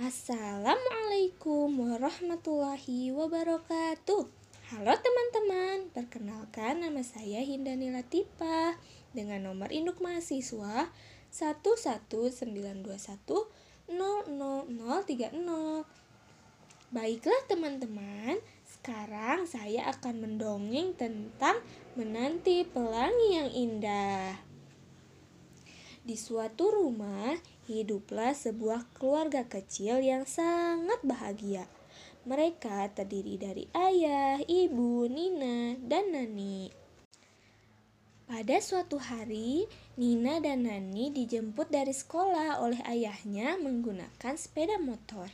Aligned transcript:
Assalamualaikum 0.00 1.76
warahmatullahi 1.76 3.12
wabarakatuh. 3.12 4.24
Halo 4.72 4.94
teman-teman, 4.96 5.92
perkenalkan 5.92 6.80
nama 6.80 7.04
saya 7.04 7.44
Hindani 7.44 7.92
Latifah 7.92 8.80
Dengan 9.12 9.44
nomor 9.44 9.68
induk 9.68 10.00
mahasiswa 10.00 10.88
11921 11.28 12.48
Baiklah 16.96 17.42
teman-teman, 17.44 18.40
sekarang 18.64 19.44
saya 19.44 19.84
akan 19.92 20.16
mendongeng 20.16 20.96
tentang 20.96 21.60
menanti 21.92 22.64
pelangi 22.64 23.36
yang 23.36 23.52
indah. 23.52 24.48
Di 26.00 26.16
suatu 26.16 26.72
rumah, 26.72 27.36
hiduplah 27.70 28.34
sebuah 28.34 28.90
keluarga 28.98 29.46
kecil 29.46 30.02
yang 30.02 30.26
sangat 30.26 30.98
bahagia. 31.06 31.70
Mereka 32.26 32.90
terdiri 32.98 33.38
dari 33.38 33.64
ayah, 33.72 34.42
ibu, 34.42 35.06
Nina, 35.06 35.78
dan 35.78 36.10
Nani. 36.10 36.74
Pada 38.26 38.58
suatu 38.58 38.98
hari, 38.98 39.70
Nina 39.94 40.42
dan 40.42 40.66
Nani 40.66 41.14
dijemput 41.14 41.70
dari 41.70 41.94
sekolah 41.94 42.58
oleh 42.62 42.82
ayahnya 42.86 43.58
menggunakan 43.58 44.34
sepeda 44.34 44.78
motor. 44.82 45.30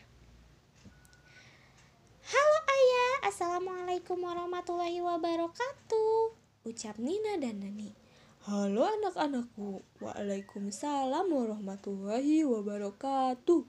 Halo 2.26 2.58
ayah, 2.68 3.12
Assalamualaikum 3.32 4.20
warahmatullahi 4.20 5.00
wabarakatuh, 5.00 6.36
ucap 6.68 6.96
Nina 7.00 7.36
dan 7.40 7.60
Nani. 7.60 8.05
Halo 8.46 8.86
anak-anakku, 8.86 9.82
Waalaikumsalam 9.98 11.26
warahmatullahi 11.34 12.46
wabarakatuh. 12.46 13.66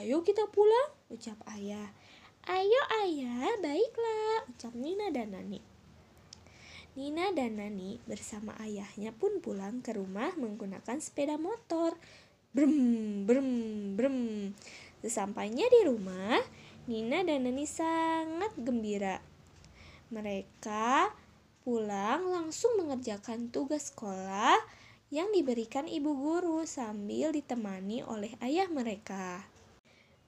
Ayo 0.00 0.24
kita 0.24 0.48
pulang, 0.48 0.96
ucap 1.12 1.36
ayah. 1.52 1.92
Ayo 2.48 2.80
ayah, 3.04 3.52
baiklah, 3.60 4.48
ucap 4.48 4.72
Nina 4.72 5.12
dan 5.12 5.36
Nani. 5.36 5.60
Nina 6.96 7.36
dan 7.36 7.60
Nani 7.60 8.00
bersama 8.08 8.56
ayahnya 8.64 9.12
pun 9.12 9.44
pulang 9.44 9.84
ke 9.84 9.92
rumah 9.92 10.32
menggunakan 10.40 10.96
sepeda 11.04 11.36
motor. 11.36 11.92
Brem, 12.56 13.28
brem, 13.28 13.52
brem. 13.92 14.18
Sesampainya 15.04 15.68
di 15.68 15.84
rumah, 15.84 16.40
Nina 16.88 17.20
dan 17.28 17.44
Nani 17.44 17.68
sangat 17.68 18.56
gembira. 18.56 19.20
Mereka 20.08 21.12
Pulang 21.64 22.28
langsung 22.28 22.76
mengerjakan 22.76 23.48
tugas 23.48 23.88
sekolah 23.88 24.60
yang 25.08 25.32
diberikan 25.32 25.88
ibu 25.88 26.12
guru 26.12 26.68
sambil 26.68 27.32
ditemani 27.32 28.04
oleh 28.04 28.36
ayah 28.44 28.68
mereka. 28.68 29.48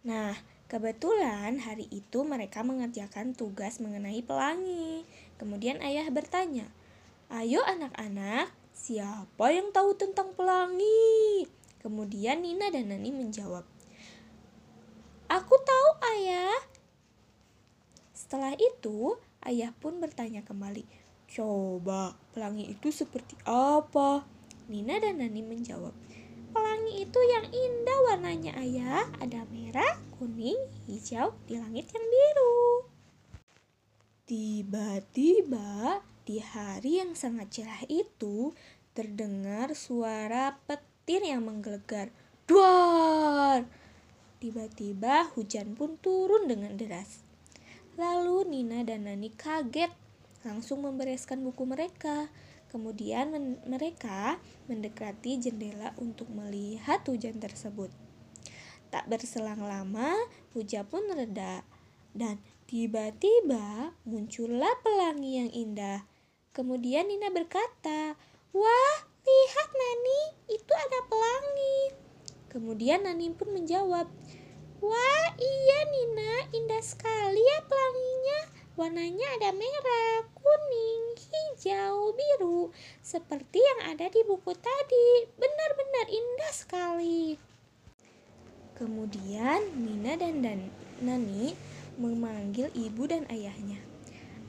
Nah, 0.01 0.33
kebetulan 0.65 1.61
hari 1.61 1.93
itu 1.93 2.25
mereka 2.25 2.65
mengerjakan 2.65 3.37
tugas 3.37 3.85
mengenai 3.85 4.25
pelangi. 4.25 5.05
Kemudian 5.37 5.85
ayah 5.85 6.09
bertanya, 6.09 6.73
"Ayo 7.29 7.61
anak-anak, 7.69 8.49
siapa 8.73 9.53
yang 9.53 9.77
tahu 9.77 9.93
tentang 9.93 10.33
pelangi?" 10.33 11.45
Kemudian 11.85 12.41
Nina 12.41 12.73
dan 12.73 12.89
Nani 12.89 13.13
menjawab, 13.13 13.69
"Aku 15.29 15.55
tahu, 15.61 15.89
Ayah." 16.17 16.57
Setelah 18.17 18.57
itu, 18.57 19.21
ayah 19.45 19.77
pun 19.77 20.01
bertanya 20.01 20.41
kembali, 20.41 21.06
Coba, 21.37 22.17
pelangi 22.33 22.73
itu 22.73 22.89
seperti 22.89 23.37
apa? 23.45 24.25
Nina 24.73 24.97
dan 24.97 25.21
Nani 25.21 25.45
menjawab, 25.45 25.93
Pelangi 26.57 27.05
itu 27.05 27.21
yang 27.21 27.45
indah 27.53 27.99
warnanya 28.09 28.57
ayah, 28.57 29.05
ada 29.21 29.45
merah, 29.53 30.01
kuning, 30.17 30.57
hijau 30.89 31.37
di 31.45 31.61
langit 31.61 31.93
yang 31.93 32.07
biru. 32.09 32.89
Tiba-tiba 34.25 36.01
di 36.25 36.41
hari 36.41 37.05
yang 37.05 37.13
sangat 37.13 37.53
cerah 37.53 37.85
itu 37.85 38.57
terdengar 38.97 39.77
suara 39.77 40.57
petir 40.65 41.21
yang 41.21 41.45
menggelegar. 41.45 42.09
Duar! 42.49 43.69
Tiba-tiba 44.41 45.29
hujan 45.37 45.77
pun 45.77 46.01
turun 46.01 46.49
dengan 46.49 46.81
deras. 46.81 47.21
Lalu 48.01 48.49
Nina 48.49 48.89
dan 48.89 49.05
Nani 49.05 49.29
kaget 49.37 50.06
langsung 50.47 50.87
membereskan 50.87 51.43
buku 51.43 51.67
mereka. 51.67 52.31
Kemudian 52.71 53.35
men 53.35 53.59
mereka 53.67 54.39
mendekati 54.71 55.43
jendela 55.43 55.91
untuk 55.99 56.31
melihat 56.31 57.03
hujan 57.11 57.43
tersebut. 57.43 57.91
Tak 58.95 59.11
berselang 59.11 59.67
lama, 59.67 60.15
hujan 60.55 60.87
pun 60.87 61.03
reda 61.11 61.67
dan 62.15 62.39
tiba-tiba 62.71 63.93
muncullah 64.07 64.73
pelangi 64.81 65.43
yang 65.43 65.51
indah. 65.51 66.07
Kemudian 66.57 67.05
Nina 67.11 67.29
berkata, 67.29 68.17
"Wah, 68.57 68.97
lihat 69.05 69.69
Nani, 69.75 70.23
itu 70.49 70.73
ada 70.73 70.99
pelangi." 71.11 71.93
Kemudian 72.49 73.05
Nani 73.05 73.37
pun 73.37 73.53
menjawab, 73.53 74.09
"Wah, 74.81 75.29
iya 75.37 75.79
Nina, 75.93 76.33
indah 76.57 76.81
sekali. 76.81 77.16
Warnanya 78.77 79.25
ada 79.41 79.57
merah, 79.57 80.29
kuning, 80.37 81.17
hijau, 81.17 82.13
biru, 82.13 82.69
seperti 83.01 83.57
yang 83.57 83.97
ada 83.97 84.05
di 84.13 84.21
buku 84.21 84.53
tadi. 84.53 85.33
Benar-benar 85.33 86.07
indah 86.13 86.53
sekali. 86.53 87.41
Kemudian 88.77 89.65
Nina 89.81 90.21
dan, 90.21 90.45
dan 90.45 90.61
Nani 91.01 91.57
memanggil 91.97 92.69
ibu 92.77 93.09
dan 93.09 93.25
ayahnya. 93.33 93.81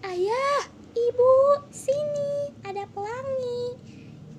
Ayah, 0.04 0.68
ibu, 0.92 1.64
sini, 1.72 2.52
ada 2.68 2.84
pelangi. 2.92 3.80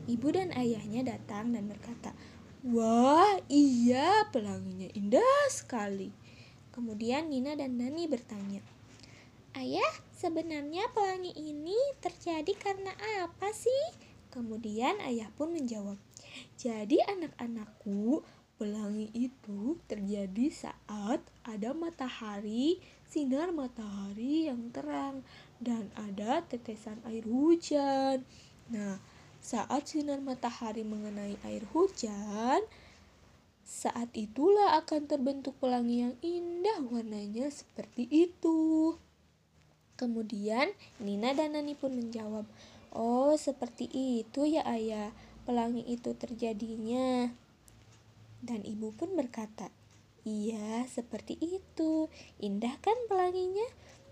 Ibu 0.05 0.29
dan 0.37 0.53
ayahnya 0.53 1.17
datang 1.17 1.57
dan 1.57 1.65
berkata, 1.65 2.13
Wah, 2.61 3.41
iya 3.49 4.29
pelanginya 4.29 4.93
indah 4.93 5.49
sekali. 5.49 6.13
Kemudian 6.77 7.33
Nina 7.33 7.57
dan 7.57 7.81
Nani 7.81 8.05
bertanya, 8.05 8.61
Ayah, 9.59 9.91
sebenarnya 10.15 10.87
pelangi 10.95 11.35
ini 11.35 11.75
terjadi 11.99 12.55
karena 12.63 12.95
apa 13.27 13.51
sih? 13.51 13.91
Kemudian 14.31 15.03
ayah 15.03 15.35
pun 15.35 15.51
menjawab, 15.51 15.99
jadi 16.55 17.03
anak-anakku, 17.11 18.23
pelangi 18.55 19.11
itu 19.11 19.75
terjadi 19.91 20.47
saat 20.55 21.19
ada 21.43 21.75
matahari, 21.75 22.79
sinar 23.11 23.51
matahari 23.51 24.47
yang 24.47 24.71
terang, 24.71 25.27
dan 25.59 25.91
ada 25.99 26.47
tetesan 26.47 27.03
air 27.03 27.27
hujan. 27.27 28.23
Nah, 28.71 29.03
saat 29.43 29.91
sinar 29.91 30.23
matahari 30.23 30.87
mengenai 30.87 31.35
air 31.43 31.67
hujan, 31.75 32.63
saat 33.67 34.15
itulah 34.15 34.79
akan 34.79 35.11
terbentuk 35.11 35.59
pelangi 35.59 36.07
yang 36.07 36.15
indah 36.23 36.79
warnanya 36.87 37.51
seperti 37.51 38.07
itu. 38.07 38.95
Kemudian 39.99 40.71
Nina 41.03 41.35
dan 41.35 41.59
Nani 41.59 41.75
pun 41.75 41.91
menjawab, 41.91 42.47
Oh 42.95 43.35
seperti 43.35 43.91
itu 43.91 44.47
ya 44.47 44.63
ayah, 44.71 45.11
pelangi 45.43 45.83
itu 45.91 46.15
terjadinya. 46.15 47.35
Dan 48.39 48.63
ibu 48.63 48.95
pun 48.95 49.19
berkata, 49.19 49.75
Iya 50.23 50.87
seperti 50.87 51.35
itu, 51.43 52.07
indah 52.39 52.79
kan 52.79 52.95
pelanginya? 53.11 53.67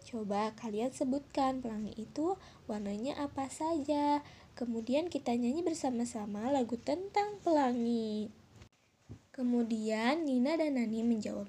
Coba 0.06 0.54
kalian 0.58 0.90
sebutkan 0.90 1.62
pelangi 1.62 1.94
itu 1.94 2.34
warnanya 2.66 3.22
apa 3.22 3.46
saja. 3.46 4.26
Kemudian 4.58 5.06
kita 5.06 5.34
nyanyi 5.38 5.62
bersama-sama 5.62 6.50
lagu 6.50 6.74
tentang 6.78 7.38
pelangi. 7.46 8.30
Kemudian 9.34 10.24
Nina 10.24 10.56
dan 10.56 10.80
Nani 10.80 11.04
menjawab, 11.04 11.46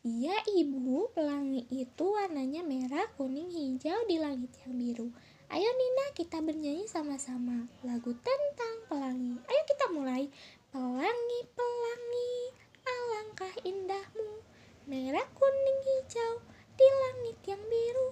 Iya 0.00 0.32
ibu, 0.56 1.12
pelangi 1.12 1.68
itu 1.68 2.04
warnanya 2.08 2.64
merah, 2.64 3.04
kuning, 3.20 3.52
hijau 3.52 4.00
di 4.08 4.16
langit 4.16 4.48
yang 4.64 4.72
biru. 4.80 5.12
Ayo 5.52 5.68
Nina 5.76 6.16
kita 6.16 6.40
bernyanyi 6.40 6.88
sama-sama 6.88 7.68
lagu 7.84 8.16
tentang 8.24 8.76
pelangi. 8.88 9.36
Ayo 9.44 9.62
kita 9.68 9.92
mulai. 9.92 10.32
Pelangi, 10.72 11.40
pelangi, 11.52 12.32
alangkah 12.80 13.52
indahmu. 13.60 14.40
Merah, 14.88 15.28
kuning, 15.36 15.80
hijau 15.84 16.40
di 16.80 16.88
langit 17.04 17.36
yang 17.44 17.60
biru. 17.68 18.09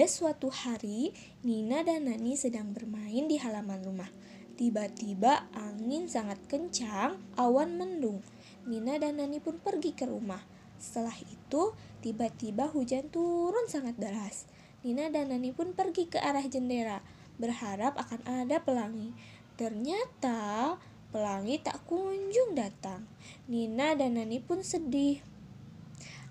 Pada 0.00 0.16
suatu 0.16 0.48
hari, 0.48 1.12
Nina 1.44 1.84
dan 1.84 2.08
Nani 2.08 2.32
sedang 2.32 2.72
bermain 2.72 3.28
di 3.28 3.36
halaman 3.36 3.84
rumah. 3.84 4.08
Tiba-tiba 4.56 5.44
angin 5.52 6.08
sangat 6.08 6.40
kencang, 6.48 7.20
awan 7.36 7.76
mendung. 7.76 8.24
Nina 8.64 8.96
dan 8.96 9.20
Nani 9.20 9.44
pun 9.44 9.60
pergi 9.60 9.92
ke 9.92 10.08
rumah. 10.08 10.40
Setelah 10.80 11.12
itu, 11.20 11.76
tiba-tiba 12.00 12.72
hujan 12.72 13.12
turun 13.12 13.68
sangat 13.68 14.00
deras. 14.00 14.48
Nina 14.80 15.12
dan 15.12 15.36
Nani 15.36 15.52
pun 15.52 15.76
pergi 15.76 16.08
ke 16.08 16.16
arah 16.16 16.48
jendela, 16.48 17.04
berharap 17.36 18.00
akan 18.00 18.24
ada 18.24 18.56
pelangi. 18.64 19.12
Ternyata 19.60 20.80
pelangi 21.12 21.60
tak 21.60 21.76
kunjung 21.84 22.56
datang. 22.56 23.04
Nina 23.52 23.92
dan 23.92 24.16
Nani 24.16 24.40
pun 24.40 24.64
sedih. 24.64 25.20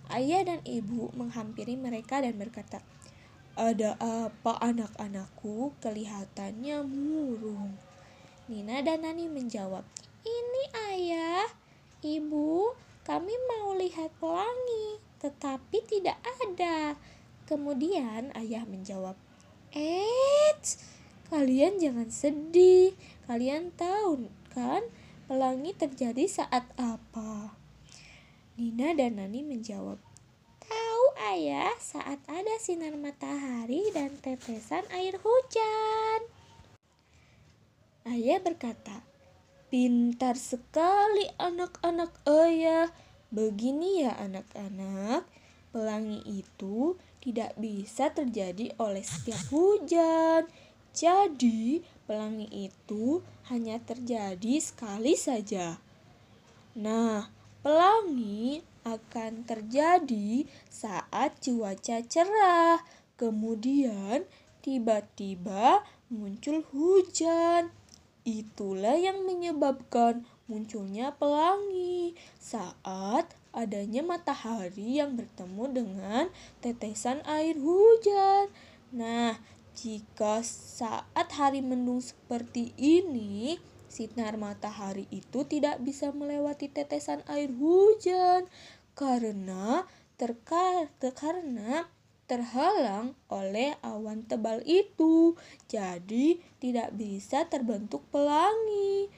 Ayah 0.10 0.42
dan 0.42 0.66
ibu 0.66 1.14
menghampiri 1.14 1.78
mereka 1.78 2.18
dan 2.18 2.34
berkata, 2.34 2.82
Ada 3.60 4.00
apa 4.00 4.56
anak-anakku? 4.64 5.76
Kelihatannya 5.84 6.80
murung. 6.88 7.76
Nina 8.48 8.80
dan 8.80 9.04
Nani 9.04 9.28
menjawab, 9.28 9.84
Ini 10.24 10.64
ayah, 10.96 11.44
ibu, 12.00 12.72
kami 13.04 13.36
mau 13.52 13.76
lihat 13.76 14.16
pelangi, 14.24 15.04
tetapi 15.20 15.76
tidak 15.92 16.16
ada. 16.40 16.96
Kemudian 17.52 18.32
ayah 18.40 18.64
menjawab, 18.64 19.20
Eits, 19.76 20.80
kalian 21.28 21.84
jangan 21.84 22.08
sedih. 22.08 22.96
Kalian 23.28 23.76
tahu 23.76 24.32
kan 24.56 24.88
pelangi 25.28 25.76
terjadi 25.76 26.26
saat 26.32 26.64
apa? 26.80 27.60
Nina 28.56 28.96
dan 28.96 29.20
Nani 29.20 29.44
menjawab, 29.44 30.00
ayah 31.20 31.76
saat 31.84 32.24
ada 32.32 32.56
sinar 32.64 32.96
matahari 32.96 33.92
dan 33.92 34.16
tetesan 34.24 34.88
air 34.96 35.20
hujan. 35.20 36.22
Ayah 38.08 38.40
berkata, 38.40 39.04
Pintar 39.70 40.34
sekali 40.34 41.30
anak-anak 41.38 42.10
ayah. 42.26 42.90
Begini 43.30 44.02
ya 44.02 44.18
anak-anak, 44.18 45.30
pelangi 45.70 46.26
itu 46.26 46.98
tidak 47.22 47.54
bisa 47.60 48.10
terjadi 48.10 48.74
oleh 48.82 49.06
setiap 49.06 49.38
hujan. 49.54 50.50
Jadi, 50.90 51.86
pelangi 52.10 52.50
itu 52.66 53.22
hanya 53.54 53.78
terjadi 53.78 54.58
sekali 54.58 55.14
saja. 55.14 55.78
Nah, 56.74 57.30
pelangi 57.62 58.66
akan 58.84 59.44
terjadi 59.48 60.48
saat 60.68 61.40
cuaca 61.44 61.98
cerah. 62.06 62.84
Kemudian, 63.20 64.24
tiba-tiba 64.64 65.84
muncul 66.08 66.64
hujan. 66.72 67.72
Itulah 68.28 69.00
yang 69.00 69.26
menyebabkan 69.26 70.28
munculnya 70.50 71.14
pelangi 71.16 72.18
saat 72.42 73.32
adanya 73.54 74.02
matahari 74.02 75.02
yang 75.02 75.18
bertemu 75.18 75.64
dengan 75.70 76.24
tetesan 76.62 77.22
air 77.26 77.58
hujan. 77.58 78.50
Nah, 78.94 79.38
jika 79.78 80.42
saat 80.44 81.30
hari 81.34 81.62
mendung 81.64 82.02
seperti 82.02 82.74
ini, 82.76 83.62
sinar 83.90 84.38
matahari 84.38 85.10
itu 85.10 85.44
tidak 85.44 85.82
bisa 85.82 86.14
melewati 86.14 86.70
tetesan 86.70 87.26
air 87.26 87.50
hujan 87.50 88.46
karena 88.94 89.90
terkar 90.16 90.94
karena 91.02 91.90
terhalang 92.30 93.18
oleh 93.34 93.74
awan 93.82 94.22
tebal 94.30 94.62
itu. 94.70 95.34
Jadi, 95.66 96.38
tidak 96.62 96.94
bisa 96.94 97.50
terbentuk 97.50 98.06
pelangi. 98.14 99.10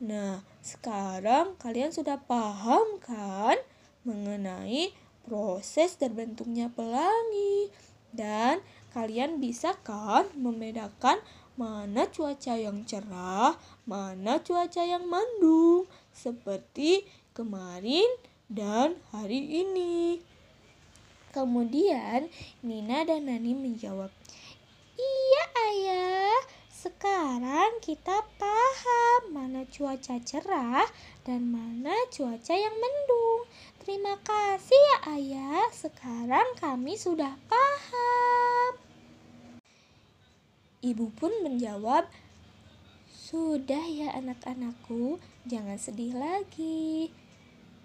Nah, 0.00 0.40
sekarang 0.64 1.60
kalian 1.60 1.92
sudah 1.92 2.16
paham 2.24 2.98
kan 3.04 3.60
mengenai 4.08 4.96
proses 5.28 5.96
terbentuknya 6.00 6.72
pelangi 6.72 7.72
dan 8.12 8.60
kalian 8.92 9.40
bisa 9.40 9.74
kan 9.80 10.28
membedakan 10.36 11.18
mana 11.54 12.10
cuaca 12.10 12.58
yang 12.58 12.82
cerah, 12.82 13.54
mana 13.86 14.42
cuaca 14.42 14.82
yang 14.82 15.06
mendung, 15.06 15.86
seperti 16.10 17.06
kemarin 17.30 18.06
dan 18.50 18.98
hari 19.14 19.62
ini. 19.62 20.18
Kemudian 21.34 22.30
Nina 22.62 23.02
dan 23.02 23.26
Nani 23.26 23.54
menjawab, 23.58 24.10
Iya 24.94 25.44
ayah, 25.66 26.38
sekarang 26.70 27.82
kita 27.82 28.22
paham 28.38 29.34
mana 29.34 29.66
cuaca 29.66 30.14
cerah 30.22 30.86
dan 31.26 31.50
mana 31.50 31.94
cuaca 32.14 32.54
yang 32.54 32.76
mendung. 32.78 33.50
Terima 33.82 34.14
kasih 34.22 34.78
ya 34.78 34.98
ayah, 35.18 35.66
sekarang 35.74 36.54
kami 36.62 36.94
sudah 36.94 37.34
paham. 37.50 38.43
Ibu 40.84 41.16
pun 41.16 41.32
menjawab, 41.40 42.04
Sudah 43.08 43.80
ya 43.88 44.12
anak-anakku, 44.20 45.16
jangan 45.48 45.80
sedih 45.80 46.12
lagi. 46.12 47.08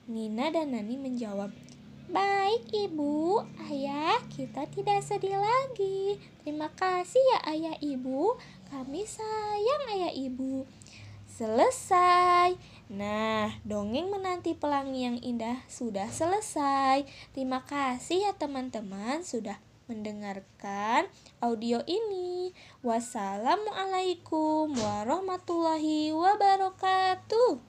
Nina 0.04 0.52
dan 0.52 0.76
Nani 0.76 1.00
menjawab, 1.00 1.56
Baik 2.12 2.68
ibu, 2.76 3.40
ayah, 3.72 4.20
kita 4.34 4.68
tidak 4.68 5.00
sedih 5.06 5.40
lagi. 5.40 6.20
Terima 6.44 6.68
kasih 6.76 7.22
ya 7.22 7.56
ayah 7.56 7.78
ibu, 7.80 8.36
kami 8.68 9.08
sayang 9.08 9.84
ayah 9.96 10.12
ibu. 10.12 10.68
Selesai. 11.30 12.60
Nah, 12.92 13.54
dongeng 13.64 14.12
menanti 14.12 14.60
pelangi 14.60 15.08
yang 15.08 15.22
indah 15.24 15.64
sudah 15.72 16.12
selesai. 16.12 17.08
Terima 17.32 17.64
kasih 17.64 18.28
ya 18.28 18.34
teman-teman 18.36 19.24
sudah 19.24 19.56
mendengarkan 19.90 21.10
audio 21.42 21.82
ini. 21.90 22.54
Wassalamualaikum 22.86 24.78
warahmatullahi 24.78 26.14
wabarakatuh. 26.14 27.69